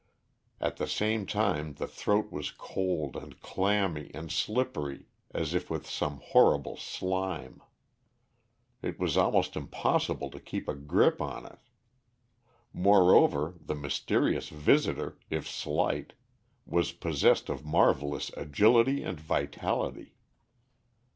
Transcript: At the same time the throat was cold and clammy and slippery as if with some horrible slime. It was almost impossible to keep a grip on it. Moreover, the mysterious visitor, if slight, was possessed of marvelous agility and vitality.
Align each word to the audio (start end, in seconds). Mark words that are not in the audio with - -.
At 0.59 0.77
the 0.77 0.87
same 0.87 1.27
time 1.27 1.73
the 1.75 1.85
throat 1.85 2.31
was 2.31 2.49
cold 2.49 3.15
and 3.15 3.39
clammy 3.39 4.09
and 4.15 4.31
slippery 4.31 5.05
as 5.29 5.53
if 5.53 5.69
with 5.69 5.87
some 5.87 6.21
horrible 6.23 6.75
slime. 6.75 7.61
It 8.81 8.99
was 8.99 9.15
almost 9.15 9.55
impossible 9.55 10.31
to 10.31 10.39
keep 10.39 10.67
a 10.67 10.73
grip 10.73 11.21
on 11.21 11.45
it. 11.45 11.59
Moreover, 12.73 13.53
the 13.63 13.75
mysterious 13.75 14.49
visitor, 14.49 15.19
if 15.29 15.47
slight, 15.47 16.13
was 16.65 16.93
possessed 16.93 17.47
of 17.47 17.63
marvelous 17.63 18.31
agility 18.35 19.03
and 19.03 19.19
vitality. 19.19 20.15